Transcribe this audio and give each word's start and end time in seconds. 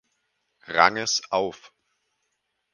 Ranges 0.65 1.21
auf. 1.29 1.71